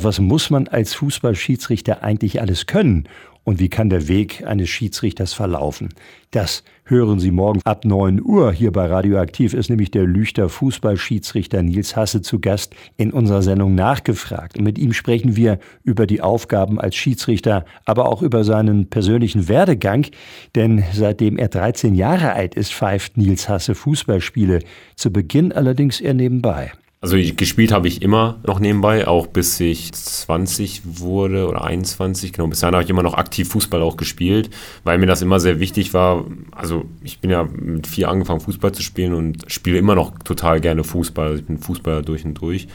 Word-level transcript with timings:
Was 0.00 0.20
muss 0.20 0.48
man 0.50 0.68
als 0.68 0.94
Fußballschiedsrichter 0.94 2.04
eigentlich 2.04 2.40
alles 2.40 2.66
können? 2.66 3.08
Und 3.42 3.58
wie 3.58 3.68
kann 3.68 3.90
der 3.90 4.06
Weg 4.06 4.46
eines 4.46 4.68
Schiedsrichters 4.68 5.32
verlaufen? 5.32 5.88
Das 6.30 6.62
hören 6.84 7.18
Sie 7.18 7.32
morgen 7.32 7.62
ab 7.64 7.84
9 7.84 8.22
Uhr. 8.22 8.52
Hier 8.52 8.70
bei 8.70 8.86
Radioaktiv 8.86 9.54
ist 9.54 9.70
nämlich 9.70 9.90
der 9.90 10.04
Lüchter 10.04 10.48
Fußballschiedsrichter 10.48 11.64
Nils 11.64 11.96
Hasse 11.96 12.22
zu 12.22 12.38
Gast 12.38 12.76
in 12.96 13.12
unserer 13.12 13.42
Sendung 13.42 13.74
nachgefragt. 13.74 14.56
Und 14.56 14.62
mit 14.62 14.78
ihm 14.78 14.92
sprechen 14.92 15.34
wir 15.34 15.58
über 15.82 16.06
die 16.06 16.20
Aufgaben 16.20 16.80
als 16.80 16.94
Schiedsrichter, 16.94 17.64
aber 17.84 18.08
auch 18.08 18.22
über 18.22 18.44
seinen 18.44 18.88
persönlichen 18.90 19.48
Werdegang. 19.48 20.06
Denn 20.54 20.84
seitdem 20.92 21.38
er 21.38 21.48
13 21.48 21.96
Jahre 21.96 22.34
alt 22.34 22.54
ist, 22.54 22.72
pfeift 22.72 23.16
Nils 23.16 23.48
Hasse 23.48 23.74
Fußballspiele. 23.74 24.60
Zu 24.94 25.12
Beginn 25.12 25.50
allerdings 25.50 26.00
eher 26.00 26.14
nebenbei. 26.14 26.70
Also 27.00 27.16
gespielt 27.16 27.70
habe 27.70 27.86
ich 27.86 28.02
immer 28.02 28.40
noch 28.44 28.58
nebenbei, 28.58 29.06
auch 29.06 29.28
bis 29.28 29.60
ich 29.60 29.92
20 29.92 30.82
wurde 30.84 31.46
oder 31.46 31.62
21. 31.62 32.32
Genau, 32.32 32.48
bis 32.48 32.58
dahin 32.58 32.74
habe 32.74 32.82
ich 32.82 32.90
immer 32.90 33.04
noch 33.04 33.14
aktiv 33.14 33.48
Fußball 33.50 33.82
auch 33.82 33.96
gespielt, 33.96 34.50
weil 34.82 34.98
mir 34.98 35.06
das 35.06 35.22
immer 35.22 35.38
sehr 35.38 35.60
wichtig 35.60 35.94
war. 35.94 36.24
Also 36.50 36.86
ich 37.04 37.20
bin 37.20 37.30
ja 37.30 37.44
mit 37.44 37.86
vier 37.86 38.08
angefangen 38.08 38.40
Fußball 38.40 38.72
zu 38.72 38.82
spielen 38.82 39.14
und 39.14 39.44
spiele 39.46 39.78
immer 39.78 39.94
noch 39.94 40.18
total 40.24 40.60
gerne 40.60 40.82
Fußball. 40.82 41.28
Also 41.28 41.38
ich 41.38 41.46
bin 41.46 41.58
Fußballer 41.58 42.02
durch 42.02 42.24
und 42.24 42.34
durch. 42.34 42.66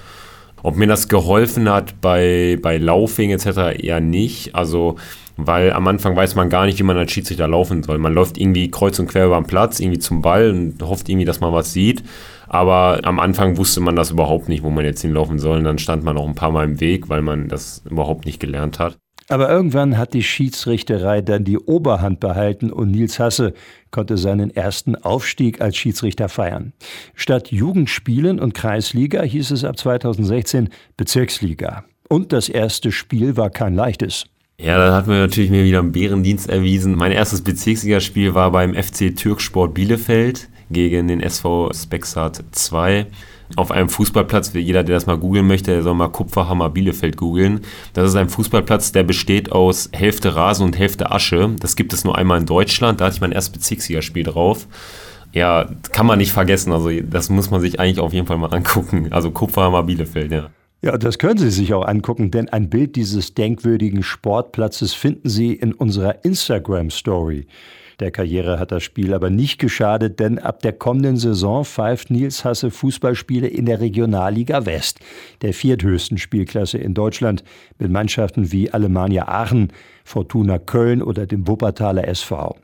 Ob 0.62 0.78
mir 0.78 0.88
das 0.88 1.10
geholfen 1.10 1.68
hat 1.68 2.00
bei, 2.00 2.58
bei 2.62 2.78
Laufing 2.78 3.32
etc. 3.32 3.78
eher 3.78 4.00
nicht. 4.00 4.56
Also 4.56 4.96
weil 5.38 5.74
am 5.74 5.88
Anfang 5.88 6.16
weiß 6.16 6.36
man 6.36 6.50
gar 6.50 6.66
nicht, 6.66 6.80
wie 6.80 6.84
man 6.84 6.98
als 6.98 7.12
Schiedsrichter 7.12 7.48
laufen 7.48 7.84
soll. 7.84 7.98
Man 7.98 8.14
läuft 8.14 8.38
irgendwie 8.38 8.70
kreuz 8.70 9.00
und 9.00 9.08
quer 9.08 9.26
über 9.26 9.38
den 9.38 9.48
Platz, 9.48 9.80
irgendwie 9.80 10.00
zum 10.00 10.22
Ball 10.22 10.52
und 10.52 10.82
hofft 10.82 11.10
irgendwie, 11.10 11.26
dass 11.26 11.40
man 11.40 11.54
was 11.54 11.74
sieht. 11.74 12.04
Aber 12.48 13.00
am 13.04 13.20
Anfang 13.20 13.58
wusste 13.58 13.82
man 13.82 13.96
das 13.96 14.12
überhaupt 14.12 14.48
nicht, 14.48 14.64
wo 14.64 14.70
man 14.70 14.86
jetzt 14.86 15.02
hinlaufen 15.02 15.40
soll. 15.40 15.58
Und 15.58 15.64
dann 15.64 15.80
stand 15.80 16.04
man 16.04 16.18
auch 16.18 16.28
ein 16.28 16.36
paar 16.36 16.52
Mal 16.52 16.66
im 16.66 16.80
Weg, 16.80 17.10
weil 17.10 17.22
man 17.22 17.48
das 17.48 17.84
überhaupt 17.90 18.26
nicht 18.26 18.40
gelernt 18.40 18.80
hat. 18.80 18.98
Aber 19.30 19.50
irgendwann 19.50 19.98
hat 19.98 20.14
die 20.14 20.24
Schiedsrichterei 20.24 21.22
dann 21.22 21.46
die 21.46 21.58
Oberhand 21.58 22.20
behalten 22.20 22.72
und 22.72 22.92
Nils 22.92 23.20
Hasse 23.20 23.54
konnte 23.90 24.18
seinen 24.18 24.52
ersten 24.52 24.96
Aufstieg 24.96 25.62
als 25.62 25.78
Schiedsrichter 25.78 26.30
feiern. 26.30 26.74
Statt 27.16 27.52
Jugendspielen 27.52 28.40
und 28.40 28.54
Kreisliga 28.54 29.22
hieß 29.22 29.52
es 29.52 29.64
ab 29.64 29.78
2016 29.78 30.70
Bezirksliga. 30.98 31.86
Und 32.10 32.34
das 32.34 32.50
erste 32.50 32.92
Spiel 32.92 33.38
war 33.38 33.50
kein 33.50 33.76
leichtes. 33.76 34.26
Ja, 34.60 34.78
da 34.78 34.94
hat 34.96 35.08
mir 35.08 35.20
natürlich 35.20 35.50
mir 35.50 35.64
wieder 35.64 35.80
einen 35.80 35.92
Bärendienst 35.92 36.48
erwiesen. 36.48 36.96
Mein 36.96 37.12
erstes 37.12 37.42
Bezirksligaspiel 37.42 38.34
war 38.34 38.52
beim 38.52 38.76
FC 38.76 39.16
Türksport 39.16 39.74
Bielefeld 39.74 40.48
gegen 40.70 41.08
den 41.08 41.22
SV 41.22 41.72
Spexart 41.74 42.44
2 42.52 43.08
auf 43.56 43.72
einem 43.72 43.90
Fußballplatz. 43.90 44.54
Jeder, 44.54 44.84
der 44.84 44.96
das 44.96 45.06
mal 45.08 45.18
googeln 45.18 45.48
möchte, 45.48 45.72
der 45.72 45.84
soll 45.84 45.96
mal 45.96 46.10
Kupferhammer 46.10 46.70
Bielefeld 46.70 47.18
googeln. 47.18 47.62
Das 47.94 48.10
ist 48.10 48.16
ein 48.16 48.30
Fußballplatz, 48.30 48.92
der 48.92 49.04
besteht 49.04 49.52
aus 49.52 49.90
Hälfte 49.92 50.36
Rasen 50.36 50.66
und 50.66 50.78
Hälfte 50.78 51.12
Asche. 51.12 51.56
Das 51.60 51.76
gibt 51.76 51.92
es 51.92 52.04
nur 52.04 52.18
einmal 52.18 52.40
in 52.40 52.46
Deutschland. 52.46 53.02
Da 53.02 53.06
hatte 53.06 53.16
ich 53.16 53.22
mein 53.22 53.32
erstes 53.32 53.54
Bezirksligaspiel 53.54 54.24
drauf. 54.24 54.68
Ja, 55.34 55.68
kann 55.92 56.06
man 56.06 56.20
nicht 56.20 56.32
vergessen. 56.32 56.72
Also, 56.72 56.90
das 56.92 57.30
muss 57.30 57.50
man 57.50 57.60
sich 57.60 57.80
eigentlich 57.80 58.00
auf 58.00 58.14
jeden 58.14 58.28
Fall 58.28 58.38
mal 58.38 58.54
angucken. 58.54 59.08
Also, 59.12 59.32
Kupferhammer 59.32 59.84
Bielefeld, 59.84 60.32
ja. 60.32 60.50
Ja, 60.84 60.98
das 60.98 61.18
können 61.18 61.38
Sie 61.38 61.50
sich 61.50 61.74
auch 61.74 61.86
angucken, 61.86 62.30
denn 62.30 62.50
ein 62.50 62.70
Bild 62.70 62.98
dieses 62.98 63.34
denkwürdigen 63.34 64.04
Sportplatzes 64.04 64.94
finden 64.94 65.30
Sie 65.30 65.54
in 65.54 65.72
unserer 65.72 66.26
Instagram-Story. 66.26 67.48
Der 68.02 68.12
Karriere 68.12 68.60
hat 68.60 68.74
das 68.74 68.84
Spiel 68.84 69.14
aber 69.14 69.30
nicht 69.30 69.60
geschadet, 69.60 70.20
denn 70.20 70.40
ab 70.40 70.62
der 70.62 70.74
kommenden 70.74 71.16
Saison 71.16 71.64
pfeift 71.64 72.10
Nils 72.10 72.44
Hasse 72.44 72.70
Fußballspiele 72.70 73.48
in 73.48 73.66
der 73.66 73.80
Regionalliga 73.80 74.66
West, 74.66 75.00
der 75.42 75.54
vierthöchsten 75.54 76.18
Spielklasse 76.18 76.80
in 76.80 76.94
Deutschland, 76.94 77.46
mit 77.80 77.90
Mannschaften 77.90 78.52
wie 78.52 78.70
Alemannia 78.72 79.30
Aachen, 79.30 79.72
Fortuna 80.04 80.60
Köln 80.60 81.02
oder 81.02 81.26
dem 81.26 81.48
Wuppertaler 81.48 82.08
SV. 82.08 82.58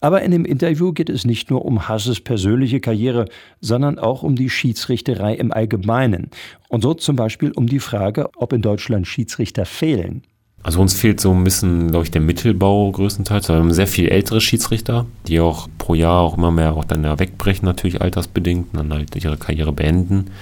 Aber 0.00 0.22
in 0.22 0.30
dem 0.30 0.44
Interview 0.44 0.92
geht 0.92 1.10
es 1.10 1.26
nicht 1.26 1.50
nur 1.50 1.64
um 1.64 1.88
Hasses 1.88 2.20
persönliche 2.20 2.80
Karriere, 2.80 3.26
sondern 3.60 3.98
auch 3.98 4.22
um 4.22 4.34
die 4.34 4.48
Schiedsrichterei 4.48 5.34
im 5.34 5.52
Allgemeinen. 5.52 6.30
Und 6.68 6.82
so 6.82 6.94
zum 6.94 7.16
Beispiel 7.16 7.52
um 7.52 7.65
die 7.66 7.80
Frage, 7.80 8.30
ob 8.36 8.52
in 8.52 8.62
Deutschland 8.62 9.06
Schiedsrichter 9.06 9.66
fehlen. 9.66 10.22
Also 10.62 10.80
uns 10.80 10.94
fehlt 10.94 11.20
so 11.20 11.32
ein 11.32 11.44
bisschen, 11.44 11.92
glaube 11.92 12.04
ich, 12.04 12.10
der 12.10 12.20
Mittelbau 12.20 12.90
größtenteils. 12.90 13.48
Wir 13.48 13.54
haben 13.56 13.72
sehr 13.72 13.86
viele 13.86 14.10
ältere 14.10 14.40
Schiedsrichter, 14.40 15.06
die 15.28 15.38
auch 15.38 15.68
pro 15.78 15.94
Jahr 15.94 16.20
auch 16.20 16.36
immer 16.36 16.50
mehr 16.50 16.74
auch 16.74 16.84
dann 16.84 17.04
ja 17.04 17.18
wegbrechen, 17.18 17.66
natürlich 17.66 18.02
altersbedingt, 18.02 18.72
und 18.72 18.78
dann 18.78 18.92
halt 18.92 19.14
ihre 19.14 19.36
Karriere 19.36 19.72
beenden. 19.72 20.32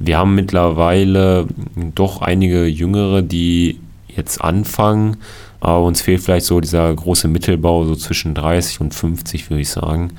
Wir 0.00 0.18
haben 0.18 0.34
mittlerweile 0.34 1.46
doch 1.94 2.20
einige 2.20 2.66
Jüngere, 2.66 3.22
die 3.22 3.78
jetzt 4.08 4.42
anfangen, 4.42 5.18
aber 5.60 5.84
uns 5.84 6.00
fehlt 6.00 6.22
vielleicht 6.22 6.46
so 6.46 6.60
dieser 6.60 6.92
große 6.92 7.28
Mittelbau, 7.28 7.84
so 7.84 7.94
zwischen 7.94 8.34
30 8.34 8.80
und 8.80 8.94
50, 8.94 9.50
würde 9.50 9.60
ich 9.60 9.68
sagen, 9.68 10.14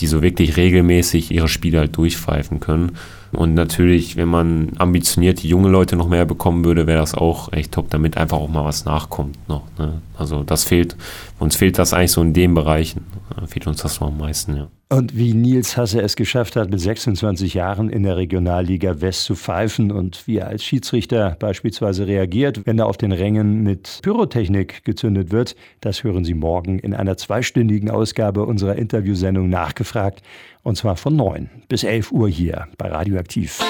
die 0.00 0.06
so 0.06 0.22
wirklich 0.22 0.56
regelmäßig 0.56 1.30
ihre 1.30 1.48
Spiele 1.48 1.78
halt 1.78 1.96
durchpfeifen 1.96 2.60
können. 2.60 2.92
Und 3.32 3.54
natürlich, 3.54 4.16
wenn 4.16 4.28
man 4.28 4.70
ambitionierte 4.78 5.46
junge 5.46 5.68
Leute 5.68 5.96
noch 5.96 6.08
mehr 6.08 6.24
bekommen 6.24 6.64
würde, 6.64 6.86
wäre 6.86 7.00
das 7.00 7.14
auch 7.14 7.52
echt 7.52 7.72
top, 7.72 7.90
damit 7.90 8.16
einfach 8.16 8.38
auch 8.38 8.48
mal 8.48 8.64
was 8.64 8.84
nachkommt 8.84 9.36
noch. 9.48 9.64
Ne? 9.78 10.00
Also 10.16 10.42
das 10.42 10.64
fehlt, 10.64 10.96
uns 11.38 11.56
fehlt 11.56 11.78
das 11.78 11.92
eigentlich 11.92 12.12
so 12.12 12.22
in 12.22 12.32
den 12.32 12.54
Bereichen. 12.54 13.04
Fehlt 13.46 13.66
uns 13.66 13.82
das 13.82 13.96
so 13.96 14.06
am 14.06 14.18
meisten, 14.18 14.56
ja. 14.56 14.68
Und 14.90 15.16
wie 15.16 15.34
Nils 15.34 15.76
Hasse 15.76 16.00
es 16.00 16.16
geschafft 16.16 16.56
hat, 16.56 16.70
mit 16.70 16.80
26 16.80 17.52
Jahren 17.52 17.90
in 17.90 18.04
der 18.04 18.16
Regionalliga 18.16 19.02
West 19.02 19.24
zu 19.24 19.34
pfeifen 19.34 19.92
und 19.92 20.26
wie 20.26 20.38
er 20.38 20.48
als 20.48 20.64
Schiedsrichter 20.64 21.36
beispielsweise 21.38 22.06
reagiert, 22.06 22.64
wenn 22.64 22.78
er 22.78 22.86
auf 22.86 22.96
den 22.96 23.12
Rängen 23.12 23.62
mit 23.62 24.00
Pyrotechnik 24.02 24.84
gezündet 24.84 25.30
wird, 25.30 25.56
das 25.82 26.04
hören 26.04 26.24
Sie 26.24 26.32
morgen 26.32 26.78
in 26.78 26.94
einer 26.94 27.18
zweistündigen 27.18 27.90
Ausgabe 27.90 28.46
unserer 28.46 28.76
Interviewsendung 28.76 29.50
nachgefragt. 29.50 30.22
Und 30.62 30.76
zwar 30.76 30.96
von 30.96 31.16
9 31.16 31.50
bis 31.68 31.84
11 31.84 32.10
Uhr 32.10 32.28
hier 32.28 32.66
bei 32.78 32.88
Radioaktiv. 32.88 33.60